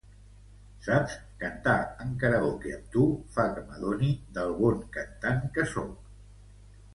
Saps, 0.85 1.17
cantar 1.43 1.75
en 2.05 2.15
karaoke 2.23 2.71
amb 2.77 2.87
tu 2.95 3.03
fa 3.37 3.45
que 3.59 3.67
m'adoni 3.67 4.09
del 4.39 4.55
bon 4.63 4.81
cantant 4.97 5.45
que 5.59 5.69
soc. 5.77 6.11